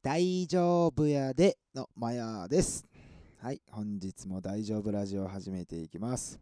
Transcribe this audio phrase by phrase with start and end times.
[0.00, 2.86] 大丈夫やでのマヤです。
[3.38, 6.38] はい、本日も大丈夫ラジオを始めていきます。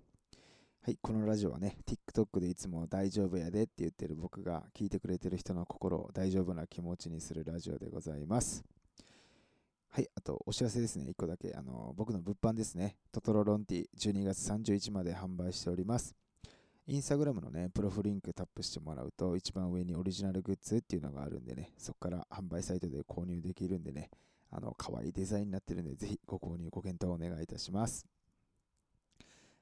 [0.83, 8.63] はい、このラジオはね、TikTok でいつも大丈夫やでって言ってる僕が聞いてくれてる人の心を大丈夫な気持ちにするラジオでございます。
[9.89, 11.55] はい、あとお知らせですね、1個だけ。
[11.55, 16.15] あの僕の物販ですね、トトロロンティ12月31まで販売しております。
[16.89, 24.09] インスタグラムのね、プロフリンクタップしてもらうと、一番上にオリジナルグッズっていうのがあるんでね、そこから販売サイトで購入できるんでね、
[24.53, 28.07] あの、可愛いデザインになってるんで、ぜひご購入、ご検討お願いいたします。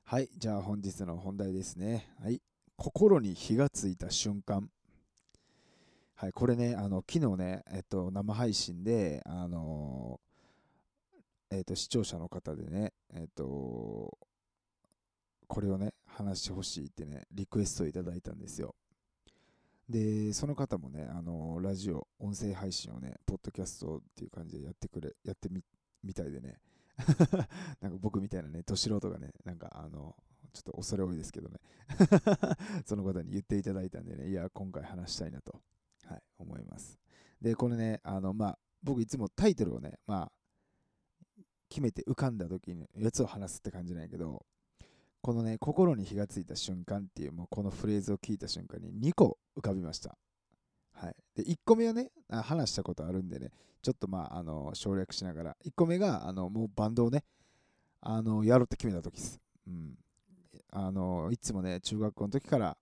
[0.03, 2.07] はい、じゃあ本日の本題ですね。
[2.23, 2.43] はい、
[2.77, 4.69] 心に火がついた瞬間。
[6.17, 10.21] はい、これね、あの、昨日ね、えっと、生配信で、あの
[11.51, 14.19] えっと、視聴者の方でね、えっと、
[15.47, 18.75] これをね、話してほしいってね、リクエストをいただいたんですよ。
[19.89, 25.63] で、その方もね、あのラジオ、音声配信をね、ポッドキャストっていう感じでやってくれ、やってみ、
[26.03, 26.59] みたいでね、
[27.81, 30.17] なんか僕みたいなね、ど素人がね、なんかあの、
[30.53, 31.59] ちょっと恐れ多いですけどね、
[32.87, 35.61] その方に言っていただいたんでね、いや、今回話したいなと、
[36.05, 36.99] はい、思います。
[37.41, 40.33] で、これね、あの、まあ、僕いつもタイトルをね、まあ、
[41.69, 44.47] 決めて浮かんだ時にやつを話すって感じなんやけど、
[45.25, 50.19] このね、心に火がついた瞬間っていう、もうこのフレーズを聞いた瞬間に2個浮かびました。
[50.93, 51.17] はい。
[51.35, 57.25] で、1個目はね、あ話したことあるんでね、ちょっとまあ、あの、省略しながら、1個目が、あの、もうバンドをね、
[58.03, 59.41] あの、やろうって決めた時です。
[59.67, 59.95] うん。
[60.71, 62.77] あの、いつもね、中学校の時から、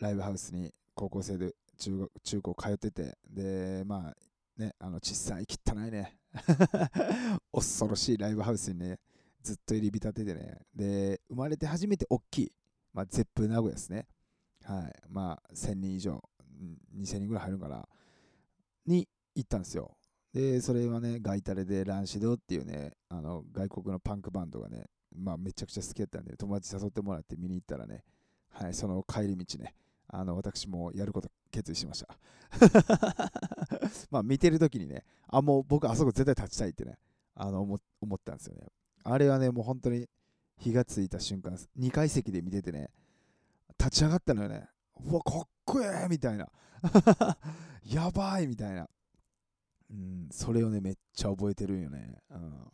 [0.00, 4.16] ライブハウスに高校生で中学中高通ってて、で、まあ、
[4.58, 6.16] ね、あの、小さい、汚いね、
[7.52, 8.98] 恐ろしいライブハウスにね、
[9.42, 10.58] ずっと入り浸っててね。
[10.74, 12.52] で、生まれて初めて大きい、
[12.92, 14.06] まあ、ゼップ名古屋ですね。
[14.64, 14.92] はい。
[15.08, 16.22] まあ、1000人以上、
[16.96, 17.88] 2000人ぐらい入るから、
[18.86, 19.96] に行ったんですよ。
[20.32, 28.02] で、それはね、ガイタレでランシドっていうね、あの、外国のパンクバンドがね、まあ、めちゃくちゃ好きだったんで、友達誘ってもらって見に行ったらね、
[28.50, 29.74] はい、その帰り道ね、
[30.08, 32.18] あの、私もやること決意しました。
[34.10, 36.98] まあ、見てるときにね、あ、もう僕あそこ絶対立ちたいってね、
[37.34, 38.66] あの思思ったんですよね。
[39.12, 40.06] あれはね、もう本当に
[40.58, 41.56] 火がついた瞬間。
[41.78, 42.90] 2階席で見ててね、
[43.78, 44.68] 立ち上がったのよね。
[45.04, 46.48] うわ、かっこええみたいな。
[47.84, 48.88] やばいみたいな。
[49.90, 52.18] うん、それをね、めっちゃ覚えてるんよね。
[52.30, 52.66] うん、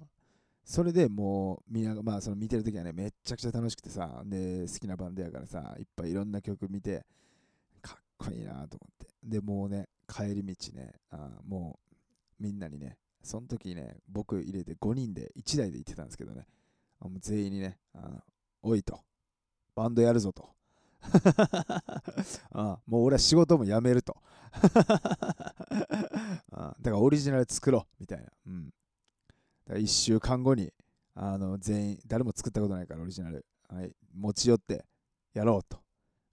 [0.64, 7.06] それでもう、みんな、まあ、その見てるときはね、めっちゃくちゃ楽しくてさ、で、好きなバンドやからさ、いっぱいいろんな曲見て、
[7.80, 9.14] かっこいいなと思って。
[9.22, 11.78] で、もうね、帰り道ね、あも
[12.40, 16.46] う、みんなにね、その時ね、僕入れて5人で1台で行ってたんですけどね、
[17.00, 18.22] もう全員にね、あ
[18.62, 19.00] おいと、
[19.74, 20.50] バンドやるぞと。
[22.52, 24.16] あもう俺は仕事も辞めると。
[26.52, 28.30] あだからオリジナル作ろうみたいな。
[28.46, 28.70] うん、だ
[29.68, 30.72] から1週間後に
[31.14, 34.84] あの全員、誰も作ったことないからオリジナル、はい、持ち寄って
[35.32, 35.82] やろうと。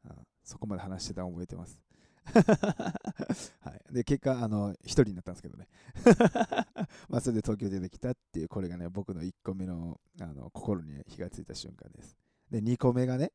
[0.06, 1.80] あそこまで話してたの覚えてます。
[3.62, 5.68] はい、で結果あの、1人になったんですけどね。
[7.10, 12.18] まあそれで東京出てきたっていう、これがね、僕の1個目のあの心に、火がついた瞬間です。
[12.50, 13.32] で、2個目がね、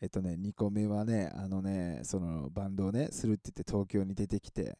[0.00, 4.78] えっとね、2個目はね、あのね、そのバンドをね、するって言って東京に出てきて、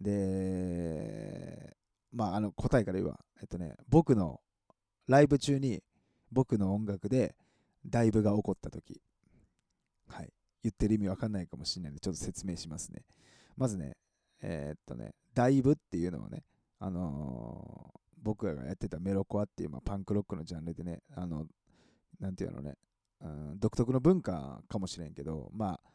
[0.00, 1.76] で、
[2.12, 4.40] まあ、あの答えから言えば、えっとね、僕の
[5.06, 5.82] ライブ中に
[6.32, 7.34] 僕の音楽で
[7.88, 9.00] ライブが起こった時
[10.08, 10.32] はい、
[10.66, 13.02] 言ってる意味わかんないかもしれないので、ちょっと説明しますね。
[13.56, 13.96] まずね、
[14.42, 16.42] えー、っとね、ダイブっていうのはね、
[16.80, 21.46] あのー、僕らがやってたメロコアっていう、まあ、パンクロックのジャンルでね、あの、
[22.18, 22.74] なんていうのね、
[23.20, 25.90] うん、独特の文化かもしれんけど、まあ、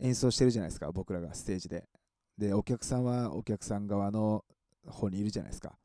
[0.00, 1.88] 演奏してるじゃないですか、僕らがステージで。
[2.36, 4.44] で、お客さんはお客さん側の
[4.86, 5.78] 方にいるじゃないですか。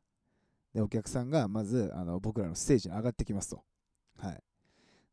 [0.72, 3.62] で、お客さんがまずあの僕らのステージに上がってきますと。
[4.18, 4.42] はい。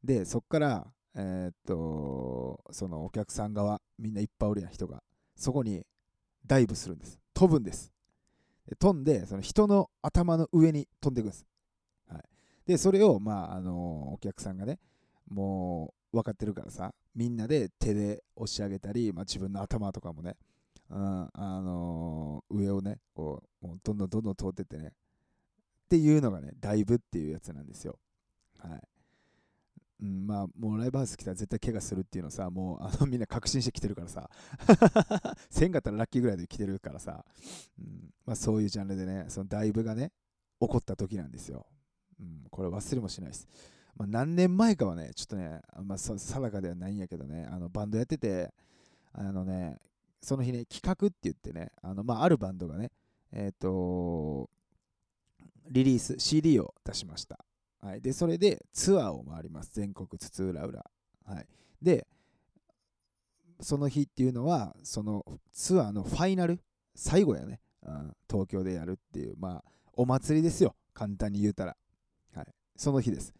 [0.03, 5.03] で、そこから、えー、っと、そのお客さん側、みんないっぱいおるやん、人が。
[5.35, 5.85] そこに
[6.45, 7.19] ダイブするんです。
[7.33, 7.91] 飛ぶんです。
[8.67, 11.45] で飛んで、その人の頭の上に飛んでいくんです。
[12.07, 12.23] はい。
[12.65, 14.79] で、それを、まあ、あのお客さんがね、
[15.29, 20.35] もう分かってるからさ、みんなで手で押し上げたり、まあ、自分の頭とかもね、
[20.89, 24.91] うんあのー、上をね、こう、もうどんどんどんどん通ってってね、っ
[25.89, 27.97] ていうのがね、ダイブっていうやつなんですよ。
[28.59, 28.81] はい。
[30.01, 34.29] うん、まあ、もうライブハウス来たら絶対怪我するっていうのさ、もうあの みんな確信して来てるからさ、
[35.51, 37.23] 1000かったらラッキーぐらいで来てるからさ、
[37.79, 40.11] うんまあ、そういうジャンルでね、そのダイブがね、
[40.59, 41.65] 起こった時なんですよ。
[42.19, 43.47] うん、これ忘れもしないです。
[43.95, 48.53] まあ、何年前かはね、ちょっとね、まあ、定かではないんやけどね、あのバンドやってて、
[49.13, 49.77] あのね、
[50.21, 52.91] その日ね、企画って言ってね、あのまあ、あるバンドがね、
[53.31, 54.49] えっ、と、
[55.69, 57.39] リリース、CD を出しました。
[57.81, 58.01] はい。
[58.01, 59.71] で、それでツアーを回ります。
[59.73, 60.85] 全国津々浦々。
[61.25, 61.47] はい。
[61.81, 62.07] で、
[63.59, 66.59] その日っていうのは、そのツアーのファイナル、
[66.95, 67.59] 最後やね。
[67.83, 69.63] うん、東京でやるっていう、まあ、
[69.93, 70.75] お祭りですよ。
[70.93, 71.75] 簡単に言うたら。
[72.35, 72.45] はい。
[72.75, 73.33] その日です。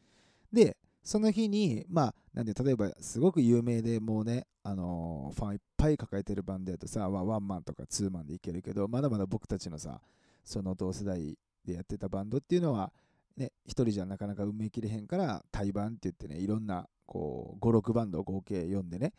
[0.52, 10.02] で、その日に、まあ、なんで、例えば、すごく有名でもうね、あのー、ファンいっぱい抱えてるバンドやとさ、ワンマンとかツーマンでいけるけど、まだまだ僕たちのさ、
[10.44, 12.92] その同世代でやってたバンドっていうのは、
[13.38, 19.14] ね、1人じゃなかなか埋めきれへんから、対バンって言ってね、いろんな、こう、5、6バンドを合計読んでね、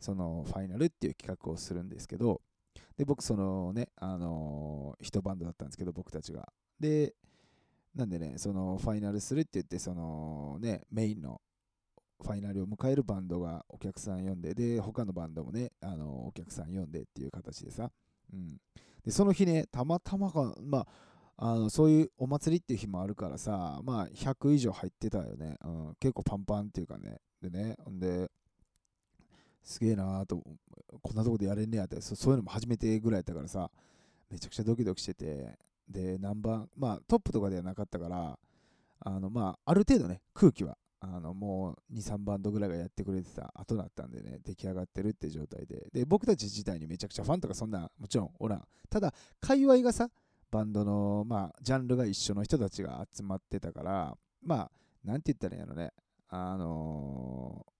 [0.00, 2.40] そのファイナルっていう企画をするんですけど、
[2.96, 6.52] で、僕、そのね、あのー、一バンドだったんですけど、僕たちが。
[6.78, 7.14] で、
[7.94, 11.40] なんでね、そのファイナルするって言って、そのね、メインの
[12.22, 17.90] ファイナルを迎えるバンドがお客さん呼んで、で、他のバンドもね、あのお客さん呼んでっていう形でさ、
[18.32, 18.56] うん。
[19.04, 20.86] で、その日ね、たまたまか、まあ、
[21.44, 25.56] あのそういうお祭りっていう日もあるからさ、まあ、100以上入ってたよね。
[25.64, 27.18] うん、結構パンパンっていうかね。
[27.42, 28.30] でね、んで、
[29.64, 30.40] すげえなーと、
[31.02, 33.72] こんなとこでやれんねやってそ、そういうのも初めてぐらいやったからさ、
[34.30, 35.58] めちゃくちゃドキドキしてて、
[35.88, 38.38] で、ナンバー、まあトップとかではなかったから、
[39.00, 48.64] あの、まあ、ある程度ね、空気は、あの、もう2、3バンドぐらいがやってくれてた後だったんでね、出来上がってるって状態で、で、僕たち自体にめちゃくちゃファンとかそんな、もちろんおらん。
[48.88, 50.08] ただ、界隈がさ、
[50.52, 54.14] バンドの、まあ、ジャンルが一緒の人たちが集まってたから、
[54.44, 54.70] まあ、
[55.02, 55.92] なんて言ったらいいのね、
[56.28, 57.72] あのー、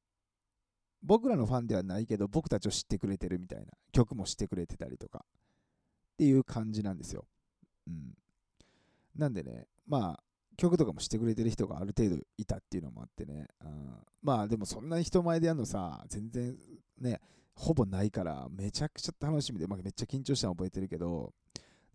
[1.02, 5.24] 僕らのファンではないけど、僕たちを知ってくれてるみたいな、曲も知ってくれてたりとか、
[6.14, 7.26] っていう感じなんですよ。
[7.86, 8.14] うん。
[9.16, 10.22] なんでね、まあ、
[10.56, 16.56] 曲とかもしてくれてる人がある程度いたっていうのもあってね、うん、まあでもそんなに人前でやるのさ、全然
[17.00, 17.20] ね、
[17.54, 21.32] ほぼないから、めちゃくちゃ楽しみで、まあ、めっちゃ緊張したの覚えてるけど、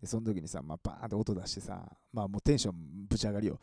[0.00, 3.58] でその時にさ、まあ、バーンって音出してさ、まあもうテンションぶち上がりよ。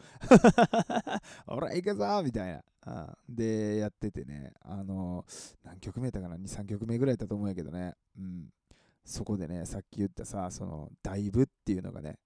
[1.48, 5.26] ほら、行くぞみたいな、で、やっててね、あの、
[5.64, 8.50] 何曲目だかな ?2、3曲目ぐらいだと思うんやけどね、うん。
[9.06, 12.20] そこでね、さっき言ったさ、その、ダイブっていうのがね、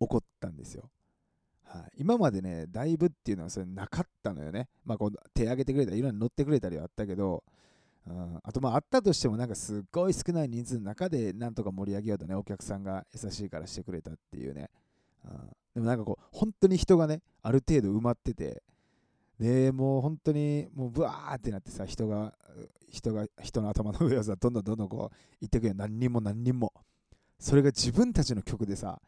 [0.00, 0.90] 起こったんですよ。
[1.96, 4.68] 今までね、ダイブっていうのはそれなかったのよね。
[4.84, 7.44] まあ、こう手挙げてくれたり、いろんな乗ってくれたりはあったけど、
[8.06, 14.70] うん、あとまああったとしてもなんかすっごい少ない人数の中でなんとか盛り上げようとねお客さんが優しいからしてくれたっていうね、
[15.24, 15.30] うん、
[15.74, 18.62] でもなんかこう本当に人がねある程度埋まってて
[19.38, 22.34] でもう本当にもうブワーってなってさ人が
[22.90, 26.72] 人が人の頭の上をさどんどんどんどんこう行ってくよ何人も何人も。
[27.38, 29.00] それが自分たちの曲でさ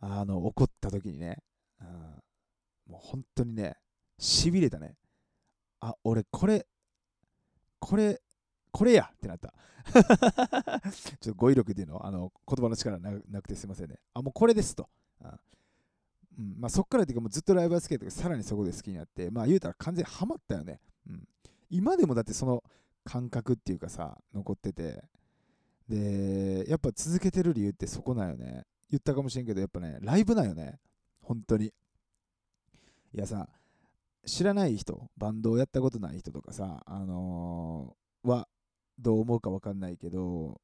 [0.00, 1.36] あの起こった時にね、
[1.80, 3.76] うん、もう本当にね
[4.18, 4.94] しびれたね。
[5.80, 6.66] あ俺これ
[7.80, 8.20] これ
[8.72, 9.54] これやってなった。
[10.90, 12.04] ちょっと語彙力っていうの？
[12.04, 13.98] あの言葉の力なくてすいませんね。
[14.14, 14.88] あ、もうこれですと。
[15.20, 15.38] あ
[16.38, 20.80] うんまあ、そっからっていうかもうずっとライブアスケートがさらにそこで好きになって、まあ言うたら完全にハマったよね。
[21.06, 21.28] うん、
[21.70, 22.64] 今でもだってその
[23.04, 25.04] 感覚っていうかさ、残ってて、
[25.88, 28.64] で、やっぱ続けてる理由ってそこなよね。
[28.90, 30.78] 言ったかもしれんけど、やっぱね、ライブなよね。
[31.20, 31.66] 本当に。
[31.66, 31.72] い
[33.12, 33.48] やさ、
[34.24, 38.48] 知らない人、バンドをやったことない人とかさ、あのー、は
[39.02, 40.60] どう思うか分かんないけど、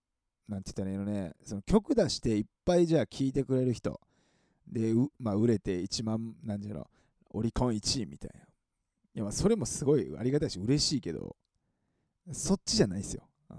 [0.49, 4.01] なんて言ったらいいのね、その曲出していっぱいじゃあ聴いてくれる人、
[4.67, 6.89] で、まあ、売れて1万、なんていうの、
[7.31, 8.41] オリコン1位みたいな。
[8.41, 8.45] い
[9.15, 11.37] や、まあ、それもすごいありがたいし、嬉しいけど、
[12.33, 13.29] そっちじゃないですよ。
[13.51, 13.57] うん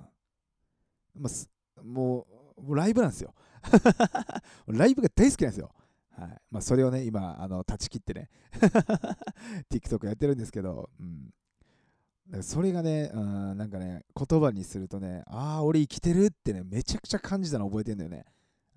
[1.15, 1.29] ま
[1.77, 2.27] あ、も
[2.57, 3.33] う、もうライブなんですよ。
[4.67, 5.71] ライブが大好きなんですよ。
[6.11, 8.29] はいまあ、それをね、今、あの断ち切ってね、
[9.71, 11.33] TikTok やってるんですけど、うん、
[12.41, 18.25] それがね、うん、なんかね、言葉にするとね、ああ、俺生きてるってね、めちゃくちゃ感じたの覚えてんだよね。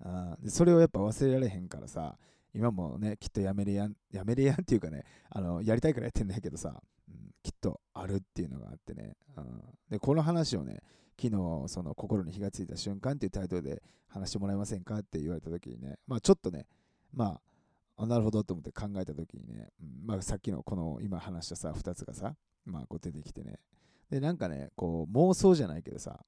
[0.03, 2.17] あでそれをやっぱ忘れられへんからさ、
[2.53, 9.15] 今もね、きっとやめれやん、やめれやんっていうかね、あのやりたいからやってんだけどさ、うん、きっとあるっていうのがあってね。
[9.37, 10.81] うん、で、この話をね、
[11.21, 16.65] 昨日、その心に火がついた瞬間っていうタイトルで話してもらえませんかって言われた時にね、まあちょっとね、
[17.13, 17.39] ま
[17.97, 23.59] あ、あなるほどと思って考えた時にね、うんまあ、さっきのこの今話したさ、2つがさ、まあ、こう出てきてね。
[24.09, 26.19] で、なんかね、こう、妄想じゃないけどさ、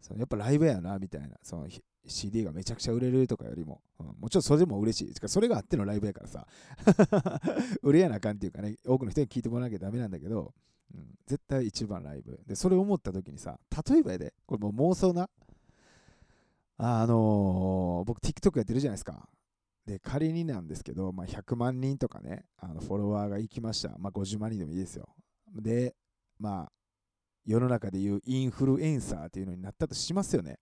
[0.00, 1.68] そのやっぱライブやな、みたいな、その
[2.06, 5.28] CD がめちゃくちゃ売れるとかよりも、うん、もちろんそれでも嬉しい。
[5.28, 6.46] それがあってのライブやからさ、
[7.82, 10.54] 売れやなあかんっていうかね、多くの人に聞いてもらわなきゃダメなんだけど、
[10.94, 12.40] うん、絶対一番ライブ。
[12.46, 15.28] で、それを思った時にさ、例えばやで、これもう妄想な、
[16.78, 19.28] あのー、僕 TikTok やってるじゃないですか。
[19.86, 23.96] で、仮になんですけど、まあ、100万人とかね、あのフォロワーが行きました。
[23.98, 25.08] まあ、50万人でもいいですよ。
[25.54, 25.94] で、
[26.38, 26.72] まあ、
[27.44, 30.58] 世の中でいうインフルエンサーっていうのになったとしますよね。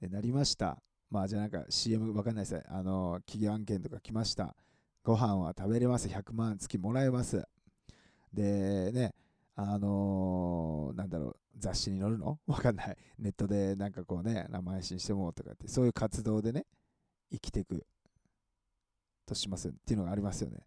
[0.00, 0.82] で、なりました。
[1.10, 2.62] まあじゃあなんか CM わかんないです。
[2.68, 4.54] あの企業案件とか来ました。
[5.02, 6.06] ご飯は食べれます。
[6.06, 7.42] 100万月もらえます。
[8.32, 9.14] でね
[9.54, 12.38] あのー、なんだろう雑誌に載るの？
[12.46, 12.96] わかんない。
[13.18, 16.66] ネットでなんかこうね生配信してもとかってそういう活動でね
[17.32, 17.86] 生きていく
[19.24, 20.58] としますっていうのがありますよね、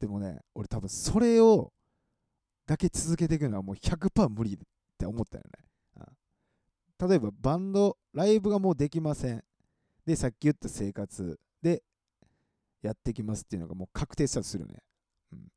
[0.00, 1.72] でもね俺多分それを
[2.66, 4.58] だけ続けていくのはもう100%無理っ
[4.98, 5.64] て思ったよね
[7.08, 9.42] 例えばバンド、ライブがもうできません。
[10.06, 11.82] で、さっき言った生活で
[12.82, 14.76] やってきますっていうのがもう確定したとするね。
[15.32, 15.48] うん。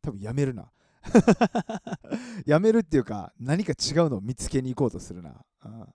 [0.00, 0.72] 多分やめるな。
[2.46, 5.44] やめるっていうか、何か違うのを見つけに行こうとするな。
[5.64, 5.86] うん、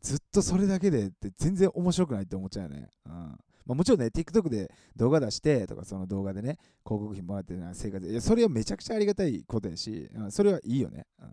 [0.00, 2.88] ずっとそれだけでって全然面白くないって思っちゃうよね。
[3.06, 11.06] うんまあ、もちろんね、TikTok で動画出してとか、その動画でね、広告費もらってな生活いや、それはめちゃくちゃありがたいことやし、うん、それはいいよね。
[11.20, 11.32] うん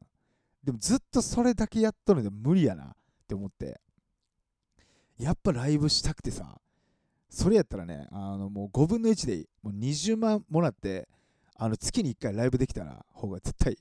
[0.63, 2.87] でもずっとそれだけやっとるので無理やなっ
[3.27, 3.79] て思って、
[5.17, 6.59] やっぱライブしたくてさ、
[7.29, 9.47] それやったらね、あのもう5分の1でいい。
[9.61, 11.07] もう20万もらって、
[11.55, 13.77] あの月に1回ライブできたら方が絶対。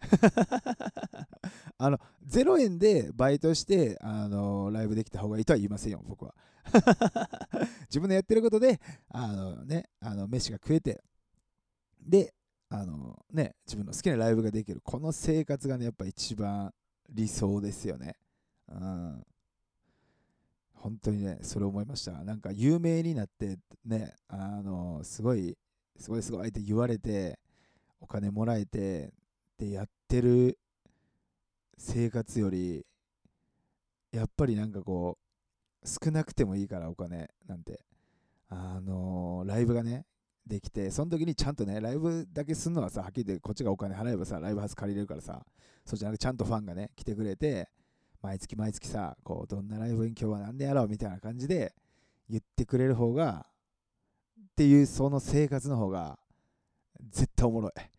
[1.78, 6.34] あの0円でバイトしてあのライブできた方がいいとは言いませんよ、僕は。
[7.88, 11.02] 自分のやってることで、あのね、あの飯が食えて、
[12.00, 12.34] で、
[12.68, 16.72] あのね、自分の好きなライブができる、この生活がね、やっぱ一番
[17.10, 18.16] 理想ですよね。
[18.68, 19.26] うん。
[20.74, 22.12] 本当にね、それ思いました。
[22.24, 25.56] なんか有名になってね、あの、すごい、
[25.96, 27.38] すごいすごいって言われて、
[28.00, 29.12] お金もらえて、
[29.64, 30.58] でやってる
[31.76, 32.84] 生活より、
[34.12, 35.18] やっぱりなんかこ
[35.82, 37.80] う、少なくてもいいからお金なんて、
[38.48, 40.06] あのライブがね、
[40.46, 45.44] できて、その時にちゃんとね、ライブだけすんのはさ、はっきり言ってこっちがお金払えばさ、ライブハウス借りれるからさ、
[45.84, 47.68] そうじゃなくちゃんとファンがね、来てくれて、
[48.22, 51.74] 毎月毎月さ、こう、どんなライブに今日は何でやろうみたいな感じで
[52.28, 53.46] 言ってくれる方が、
[54.40, 56.18] っていうその生活の方が、
[57.10, 57.93] 絶対おもろい。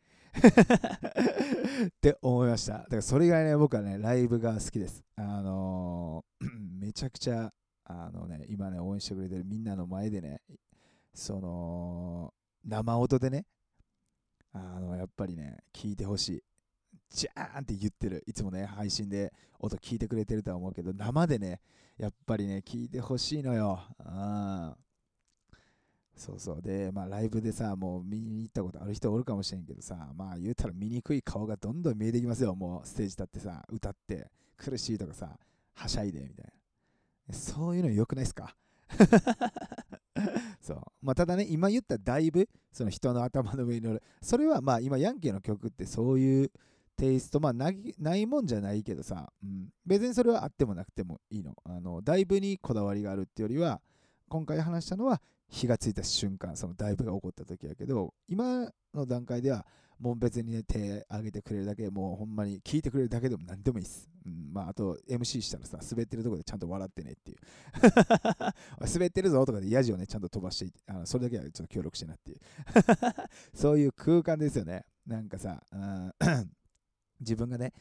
[1.85, 2.73] って思いました。
[2.73, 5.03] だからそれ以外ね、僕はね、ライブが好きです。
[5.15, 6.47] あのー、
[6.79, 7.51] めちゃくちゃ、
[7.85, 10.41] あのね、今ね、応援してくれてるみんなの前でね、
[11.15, 12.33] その
[12.65, 13.45] 生音でね
[14.53, 16.43] あのやっぱりね聞いてほしい
[17.09, 21.61] ジャーンって言ってるいつもね配信で音聞いてくれてるとは思うけど生でね
[21.97, 24.75] やっぱりね聞いてほしいのよあ
[26.15, 26.61] そうそう。
[26.61, 32.55] でまあライブでさもう見に行ったことある人おるかもしれんけどさまあ言うたら見にくい顔がどんどん見えてきますよ。
[32.55, 35.37] もうステージ立ってさ歌って苦しいとかさ
[35.73, 36.45] はしゃいでみたい
[37.27, 37.33] な。
[37.35, 38.55] そういうの良くないですか？
[40.61, 40.81] そう。
[41.01, 46.51] まあ、ただね、今言っただいぶ、その人の頭の上に乗る、それはまあ今、ヤンケーの曲ってそういう
[46.95, 47.69] テイスト、まあな
[48.15, 51.55] いもんじゃないけどさ、うん、別にそれはあってもなくてもいいの。
[51.65, 53.81] あのだいぶにこだわりがあるってよりは、
[54.29, 55.21] 今回話したのは
[55.55, 59.65] 火がついた瞬間、そのダイブが起こった時やけど、今の段階では、
[59.97, 64.09] もう別にね、手挙げてくれるだけ、もうほんまに聞いてくれるだけでも何でもいいっす。
[64.25, 67.37] うん、まあ、あと MC したらさ、滑ってるとこでちゃんと笑ってねっていう。
[68.93, 72.39] 滑ってるぞとかでヤジをね、ちゃんと飛ばしてあのそれだけはちょっと協力してなっていう。
[73.55, 74.85] そういう空間ですよね。
[75.07, 75.63] なんかさ、
[77.21, 77.71] 自分がね、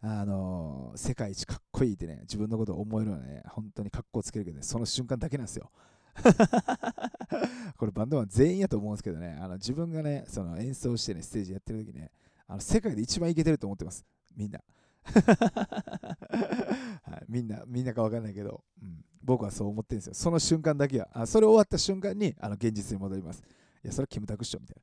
[0.00, 5.70] あのー、世界一かっこいいってね、自分のことを思えるのはね、本当にかっこつけるけどね、その瞬間だけなんですよ。
[7.76, 12.10] これバンドマン全員やと思うんですけどね、あの自分がね、その演奏してね、ステージやってる時ね、
[12.46, 14.04] あの世界で一番イケてると思ってます。
[14.36, 14.60] みんな。
[17.02, 20.14] はい、みんな、みんなか分かんないけど、うん、僕はそう思ってるんですよ。
[20.14, 23.42] その瞬間だけは、あそれ終わった瞬間にあの現実に戻ります。
[23.82, 24.76] いや、それはキムタクっしょみたい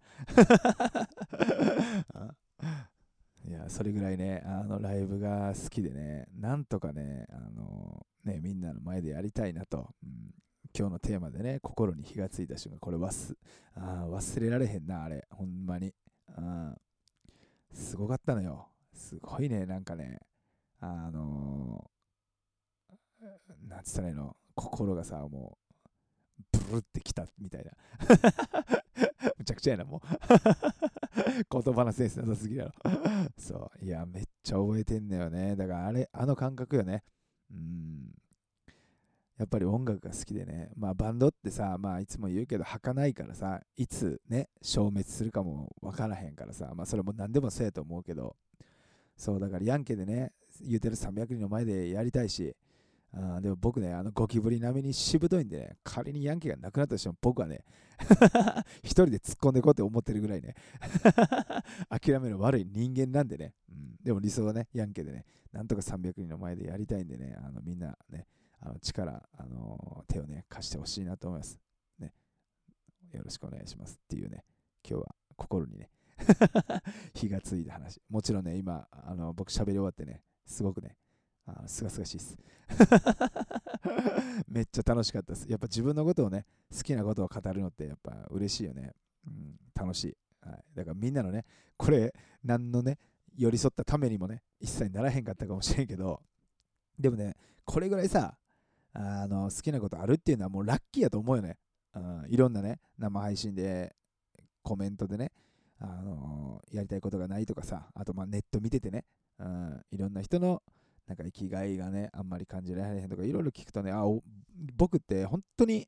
[2.13, 2.35] な。
[3.47, 10.33] いや、それぐらいね、あのライブが好きでね、なんとかね、あのね、みんなの前でやりたいなと、うん、
[10.77, 13.35] 今日のテーマでね、心に火がついた瞬間、これ忘
[13.73, 15.91] あ忘れられへんな、あれ、ほんまに。
[16.35, 16.75] あ
[17.73, 18.67] すごかったのよ。
[18.93, 20.19] すごいね、なんかね、
[20.79, 25.57] あのー、なんつったらいいの、心がさ、も
[26.53, 27.71] う、ブルってきたみたいな。
[29.39, 30.01] むちゃくちゃやな、もう。
[31.49, 32.71] 言葉のセンスなさすぎだろ。
[33.35, 33.83] そう。
[33.83, 35.55] いや、めっちゃ覚えてんだよね。
[35.55, 37.03] だからあれ、あの感覚よね。
[37.49, 37.86] うん。
[39.37, 48.35] やっぱり音楽が好きでね、まあバンドってさ、まあいつも言うけど、儚いからさ、いつね、消滅するかもわからへんからさ、まあそれも何でもそうやと思うけど、
[49.15, 52.55] そう、だからヤンケでね、言うてる300人の前でやりたいし、
[53.13, 57.63] あでも僕ね、あのゴキブリ並みにしぶといんでね、仮にヤンキーがなくなったとしても僕はね、
[58.83, 60.55] 一人で突っ込んでいこうって思ってるぐらいね、
[61.89, 68.27] 諦めの悪い人間なんでね、うん、でも理想はね、ヤンケでね、なんとか300人の前でやりたいんでね、あのみんなね、
[68.59, 71.59] あの力、あの手をね、貸してほしいなと思います。
[71.99, 72.13] ね。
[73.11, 74.43] よろしくお願いしますっていうね、
[74.87, 75.89] 今日は心にね、
[77.13, 78.01] 火がついた話。
[78.09, 80.97] もちろんね、今、あの僕喋り終わってね、すごくね、
[81.45, 82.37] あすがすがしいです。
[84.47, 85.49] めっちゃ楽しかったです。
[85.49, 86.45] やっぱ自分のことをね、
[86.75, 88.93] 好きなことを語るのってやっぱ嬉しいよね。
[89.25, 90.17] うん、楽しい。
[90.41, 91.45] はい、だからみんなのね、
[91.77, 92.97] これ、何のね、
[93.35, 96.21] 寄り添ったためにもね、一切ならへんかったかもしれんけど、
[96.97, 98.37] でもね、これぐらいさ、
[98.93, 101.57] あの好きなことあるっていうのはもうラッキーやと思うよね。
[101.95, 103.95] うん、いろんなね、生配信で、
[104.67, 105.31] コメントでね、
[105.79, 109.05] あのやりたいことがないとかさ、あとまあネット見ててね、
[109.39, 110.61] うん、いろんな人の
[111.07, 114.03] なんか生きがいがね、あんまり感じられへんとか、いろいろ聞くとね、あ
[114.75, 115.87] 僕って本当に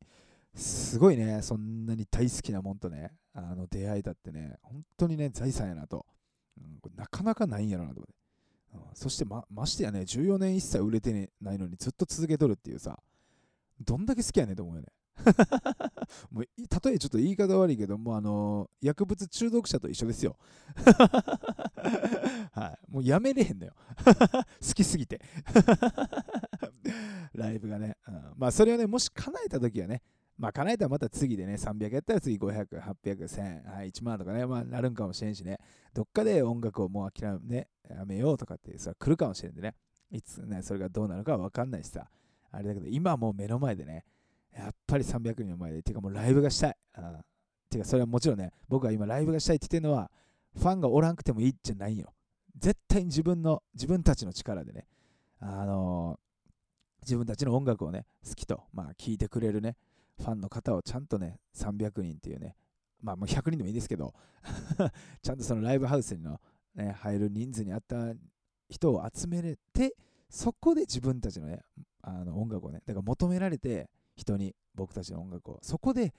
[0.55, 6.05] すごいね、そんなに大好きなもんとね、あの出会えたってね、本当にね、財産やなと。
[6.57, 8.18] うん、これなかなかないんやろなと思って。
[8.93, 12.99] そしてま、ましてやね、14年一切売れてないのにずっと続けとるっていうさ、
[13.79, 14.87] どんだけ好きやねんと思うよね。
[16.31, 20.37] もう例えちょっと言い方悪いけどもうあの薬物中毒者と一緒ですよ。
[22.51, 23.73] はい、もうやめれへんのよ。
[24.05, 25.21] 好きすぎて。
[27.33, 30.01] ライブがね、うん、まあそれをねもし叶えた時はね
[30.39, 35.59] まあ叶えたらまた次でね300やったら次500、800、1000、はい、1万とかね、まあなるんかもしれんしね、
[35.93, 39.75] どっかで音楽をもう諦め,、ね、やめようとかってさ、来るかもしれんでね、
[40.09, 42.09] いつね、それがどうなるかは分かんないしさ、
[42.51, 44.05] あれだけど今もう目の前でね、
[44.57, 46.77] やっぱり300人の前で、てかもうライブがしたい。
[46.97, 47.19] うん、
[47.69, 50.09] てかそれはもちろんね、僕は今ライブがしたいって言ってるのは、
[50.55, 52.13] ファンがおらんくてもいいじゃないよ。
[52.57, 54.87] 絶対に自分の、自分たちの力でね、
[55.39, 59.75] あのー、自分たちの音楽をね、好きと、まあ聴いてくれるね、
[60.19, 62.55] ファンの方をちゃんとね、300人っていうね、
[63.01, 64.13] まあもう100人でもいいですけど
[65.23, 66.39] ちゃんとそのライブハウスにの、
[66.75, 68.13] ね、入る人数に合った
[68.69, 69.95] 人を集めれて、
[70.29, 71.61] そこで自分たちのね、
[72.01, 76.13] あの音楽をね、だから求められて、人に僕たちの音楽をそこで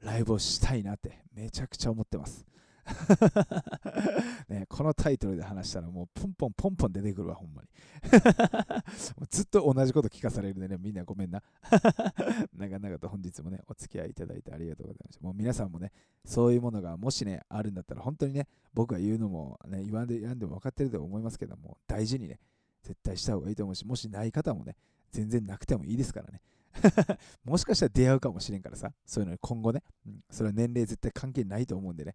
[0.00, 2.46] ライブをしたいなってめちゃくちゃ思ってます。
[4.48, 7.68] ね、このタイトルで話したらもうポンポンポンポン出てくるわほんまに。
[9.30, 11.42] ずっと同じこと聞かされるんでねみんなごめんな。
[12.54, 15.24] 長々と本日もねお付き合いいただいてありがとうございました。
[15.24, 15.92] もう皆さんもね
[16.24, 22.40] そういうものがもしねあるんだったら本当にね僕が言うのもね言わんで言んでも分かってると思いますけども大事にね
[22.82, 24.76] 絶対した方がいいと思うしもしない方もね
[25.12, 26.40] 全然なくてもいいですからね。
[27.44, 32.14] もしかしたら出会うかもしれんからさ、そういうのに今後ね、うん、それは年齢絶対関係ないと思うんでね、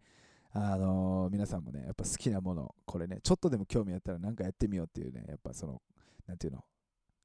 [0.60, 5.84] あのー、皆さんもね、やっぱ好きなもの、これね、ちょっとでも興味あったら何かやってみようっていうね、やっぱその、
[6.26, 6.64] なんていうの、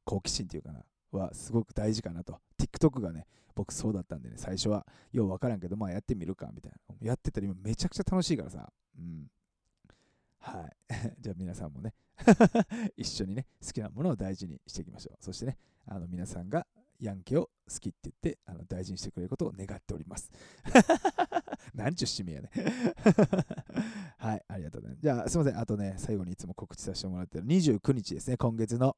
[0.05, 2.39] 好奇心っていうかな、はすごく大事かなと。
[2.59, 6.97] TikTok がね、僕そうだったんでね、最初はようわからんけど、まあやってみるかみたいな。
[7.01, 8.71] やってたら今めちゃくちゃ楽しいからさ。
[8.99, 9.31] うん。
[10.39, 10.95] はい。
[11.19, 11.95] じゃあ皆さんもね
[12.99, 15.17] 一緒にね、好きなものを大事にしていきましょう。
[15.25, 16.67] そしてね、あの皆さんが
[17.01, 20.31] ヤンケを好きって言ってあの大事にしてくれることを願っております。
[21.75, 22.51] なんちゅう締めやね
[24.19, 25.03] はい、ありがとうございます。
[25.03, 25.61] じゃあ、すみません。
[25.61, 28.97] あとね、最後にいつも告知させてもらってる29日ですね、今月の、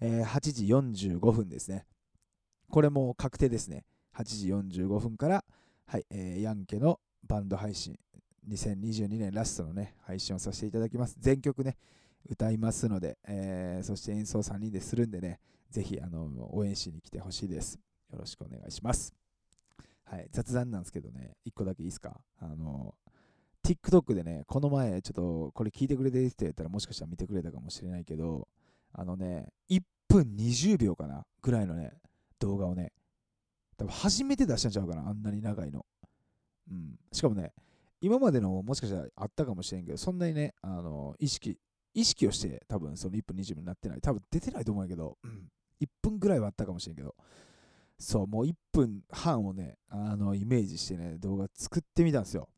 [0.00, 1.86] えー、8時45分ですね。
[2.70, 3.84] これも確定ですね。
[4.14, 5.44] 8時45分から、
[5.86, 7.98] はい、えー、ヤンケのバンド配信、
[8.48, 11.16] 2022年ラストのね、配信をさせていただきます。
[11.18, 11.76] 全曲ね、
[12.28, 17.78] 歌いますので、えー、そして演奏3人でするんでね、ぜひあの応援しに来てほしいです。
[18.12, 19.25] よろしくお願いします。
[20.08, 22.20] はい、雑談なんですけどね、1個だけいいですか？
[22.38, 22.94] あの、
[23.64, 28.46] TikTok でね、この前、ちょっとこれ聞いてくれてる人やったらもしかしたら見てくれたかもしれないけど、
[28.92, 31.92] あのね、1分20秒かなぐらいのね、
[32.38, 32.92] 動画をね、
[33.76, 35.84] 多分初めて出したんちゃうかな、あんなに長いの。
[36.70, 36.96] うん。
[37.12, 37.52] しかもね、
[38.00, 41.58] 今までのもしかしたらあったかもしれんけど、そんなにね、あの、意識、
[41.94, 44.00] 意識をして多分その1分20秒になってない。
[44.00, 45.50] 多分出てないと思うんやけど、うん。
[45.80, 47.16] 1分ぐらいはあったかもしれんけど、
[47.98, 52.48] そう、もう1分半をね、あの、イメージしてね、動画作ってみたんですよ。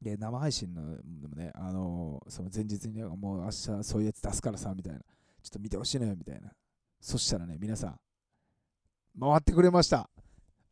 [0.00, 5.00] で、生配信のでもね、あのその前日にね、もう明日そういうやつ出すからさ、みたいな。
[5.42, 6.52] ちょっと見てほしいのよ、みたいな。
[7.00, 8.00] そしたらね、皆さん、
[9.20, 10.08] 回ってくれました。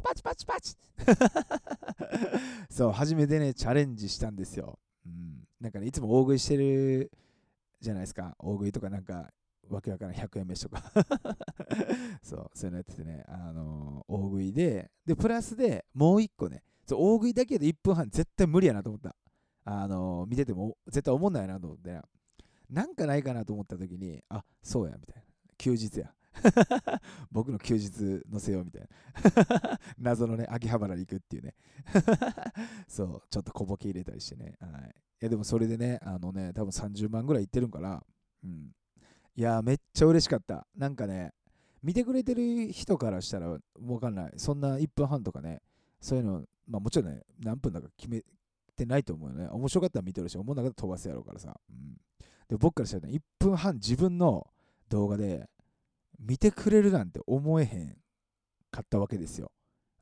[0.03, 0.77] パチパチパチ
[2.71, 4.79] そう、初めてね、チャレンジしたんですよ。
[5.05, 5.45] うん。
[5.61, 7.11] なんかね、いつも大食いしてる
[7.81, 8.37] じゃないですか。
[8.39, 9.31] 大食いとかなんか、
[9.75, 10.83] わけわからん100円飯とか
[12.23, 19.15] そう、そういうのやっててね、あのー、大食いで、で、プラスでもう一個ね、そう大食いだけで1分半絶対無理やなと思った。
[19.65, 22.01] あのー、見てても絶対思んないなと思って、
[22.69, 25.23] なんかないかなと思った時に、あ、そうや、みたいな。
[25.59, 26.13] 休日や。
[27.31, 29.81] 僕の休日載せようみたいな。
[29.99, 31.55] 謎のね、秋葉原に行くっていうね。
[32.89, 34.57] そう、ちょっと小ボケ入れたりしてね。
[34.61, 34.95] はい。
[35.21, 38.03] いや、でもそれでね、あのね、多分30万ぐらいいってるんかな。
[38.45, 38.73] うん。
[39.37, 40.67] いや、めっちゃ嬉しかった。
[40.77, 41.33] なんかね、
[41.83, 43.59] 見てくれてる人からしたらわ
[44.01, 44.33] かんない。
[44.37, 45.63] そんな1分半とかね、
[46.01, 48.23] そういうの、まあもちろんね、何分だか決め
[48.77, 49.49] てないと思うよね。
[49.49, 51.59] 面白かったら見てるし、思うなかったら飛ばすやろうからさ。
[51.71, 51.95] うん、
[52.49, 54.47] で僕からしたらね、1分半自分の
[54.89, 55.49] 動画で
[56.19, 57.97] 見てくれるなんて思えへん
[58.71, 59.51] かったわけですよ。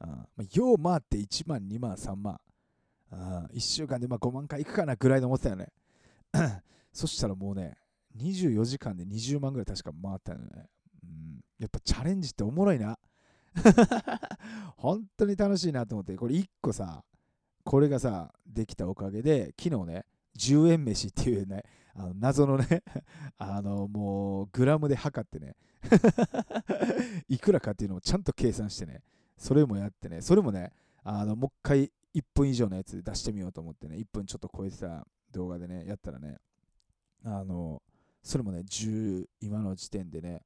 [0.00, 2.40] あま、よう回って1万、2万、3万。
[3.10, 5.68] あ1週間でまあ5万回いくかなぐらいで思ってたよね。
[6.92, 7.76] そしたらもうね、
[8.18, 10.68] 24時間で20万ぐらい確か回ったよね。
[11.02, 12.98] うん、やっぱチャレンジっておもろいな。
[14.76, 17.04] 本当に楽しいなと思って、これ1個さ、
[17.64, 20.06] これがさ、できたおかげで、昨日ね、
[20.38, 22.84] 10円飯っていうね、あの謎のね
[23.38, 25.56] あのもうグラムで測ってね
[27.28, 29.02] いくらかっていうのをちゃんと計算してね、
[29.36, 36.38] それもやってね、それもね、あのもう一回1分以上のやつで出してみようと思ってね、1分ちょっと超えてた動画でね、やったらね、
[37.24, 37.82] あの、
[38.22, 40.42] それもね、10、今の時点でね、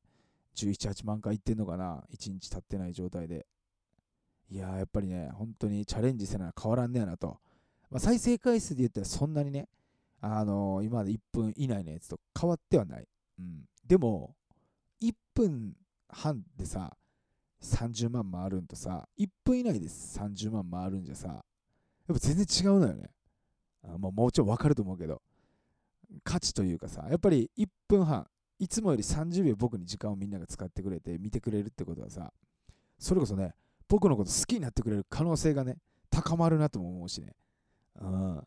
[0.56, 3.46] 17、8万回いってんのかな、1日経ってない状態で。
[4.50, 7.38] いやー、やっぱりね、本当にチャレンジせな変わらんねやなと。
[7.90, 9.68] まあ、再生回数で言ったらそんなにね、
[10.20, 13.08] あのー、今まで1分以内のやつと変わってはない。
[13.38, 13.64] うん。
[13.86, 14.34] でも、
[15.00, 15.74] 1分
[16.08, 16.96] 半でさ、
[17.62, 21.42] 30万回るんとさ、1分以内で30万回るんじゃさ、やっ
[22.08, 23.10] ぱ全然違うのよね。
[23.84, 25.22] あまあ、もうちろんわかると思うけど、
[26.24, 28.26] 価値というかさ、やっぱり1分半、
[28.58, 32.32] いつもより30秒僕に時間をみんなが使ってくれて見てくれるってことはさ、
[32.98, 33.54] それこそね、
[33.88, 35.76] 僕のこと好きになってくれる可能性がね、
[36.10, 37.34] 高まるなとも思うしね。
[38.00, 38.42] うん。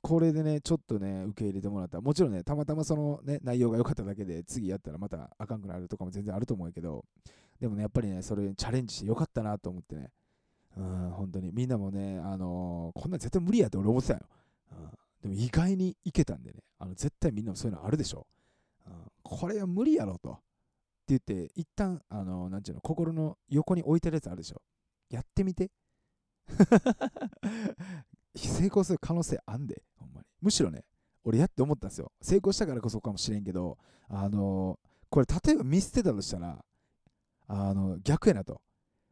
[0.00, 7.04] これでね、ちょっとね、受け入れてもらったら、もちろんね、たまたまそのね、内容が良かっただけで、次やったらまたあかんくなるとかも全然あると思うけど、
[7.60, 10.10] でもね、やっぱりね、それにチャレンジしてよかったなと思ってね、
[10.76, 14.20] うん、本当に、みんなもね、あのー、こんなん絶対無理やって俺思ってたよ。
[14.72, 14.90] うん、
[15.26, 18.26] でも意外にいけたんでね、あの絶対みんなもそういうのあるでしょ。
[18.86, 18.92] うん、
[19.24, 20.30] これは無理やろと。
[20.30, 20.40] って
[21.08, 24.60] 言って、一旦、あの、なんちゅうの、心の横に置いてるやつあるでしょ。
[25.10, 25.70] やってみて。
[28.36, 30.26] 成功する可能性あんで、ほんまに。
[30.40, 30.84] むしろね、
[31.24, 32.12] 俺やって思ったんですよ。
[32.20, 34.78] 成功したからこそかもしれんけど、あの、
[35.10, 36.64] これ例えば見捨てたとしたら、
[37.48, 38.60] あの、逆やなと。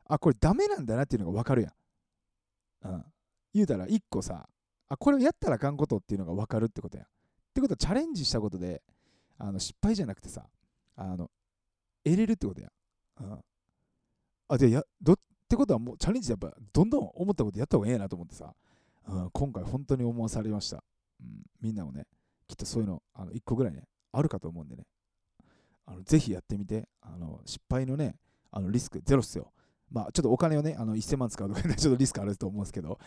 [0.05, 1.73] あ、これダメなんだなっていうのが分かるやん。
[2.89, 3.05] うん。
[3.53, 4.49] 言うたら、一個さ、
[4.95, 7.05] あ、これをやったらあかんことっていうのが分かるってことや。
[7.05, 7.07] っ
[7.55, 8.83] てことは、チャレンジしたことで、
[9.39, 10.47] あの失敗じゃなくてさ、
[10.97, 11.31] あの、
[12.05, 12.69] 得れるってことや。
[13.21, 13.41] うん。
[14.49, 15.17] あ、で、や、ど、っ
[15.49, 18.55] てことはもうチャレンジやっぱどんどん思ったことやった方がええなと思ってさ、
[19.07, 20.83] うん、今回本当に思わされました、
[21.21, 21.43] うん。
[21.61, 22.07] みんなもね、
[22.49, 24.85] きっとそういうのあの1個ぐらいね、あるかと思うんでね、
[25.87, 28.17] あのぜひやってみて、あの失敗のね、
[28.51, 29.53] あのリスクゼロっすよ。
[29.91, 32.99] まあ、ちょっとお金をね、あの1000万使うとかね、 ちょっとリスクあると思うんですけど、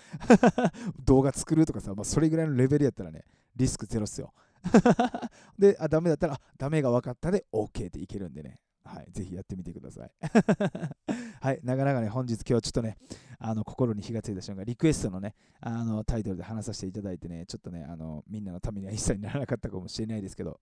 [1.05, 3.23] 動画作るとかさ、まあ、それぐらいのレベルやったらね、
[3.55, 4.33] リスクゼロっすよ。
[5.57, 10.11] で、あ、ダメだったら、ダメが分かったで OK っていけるんでね、はい、ぜひやってみてください。
[11.41, 12.97] はい、長々ね、本日今日ちょっとね、
[13.39, 20.59] あの心に火がついた瞬間、リクエストのね、あのタイトルで話させていただいてね、ちょっとね、あのみんなのためには一切ならなかったかもしれないですけど、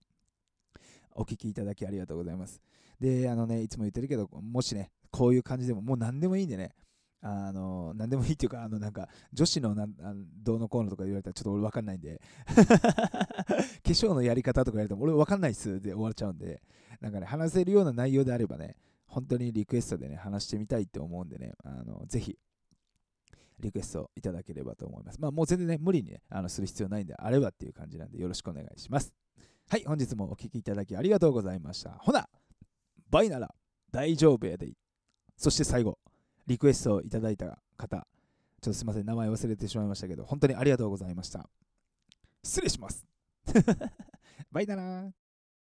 [1.16, 2.60] お聞きいただきありがとうございます。
[3.00, 6.74] で、あのね、いつも言ってるけど、もしね、こういう感じでも、もう何でもいいんでね、
[7.22, 12.54] あの、何でもいいっていうか、あの、なんか、女子のなあのどうのこうのとか言われたらちょっと俺分かんないんで、 化
[13.84, 16.62] 粧のやり方とか言われても俺分かんないっすで終わっちゃうんで、
[17.00, 18.76] なんかね、話せるような内容であればね、
[19.06, 22.38] 本当にリクエストでね、話してみたいって思うんでね、あのぜひ、
[23.58, 25.20] リクエストいただければと思います。
[25.20, 29.12] まあ、もう全然ね、無理にね、あのする必要ないんであればっていう感じなんで、よろしくお願いします。
[29.68, 31.90] はい、本日もお聴きいただきありがとうございました。
[31.98, 32.28] ほな、
[33.10, 33.52] バイなら
[33.90, 34.70] 大丈夫やで。
[35.36, 35.98] そして最後、
[36.46, 38.06] リクエストをいただいた方、
[38.62, 41.50] ちょっとすいません、名前忘れてしまいましたけど、本当にありがとうございました。
[42.44, 43.04] 失礼します。
[44.52, 45.12] バイなら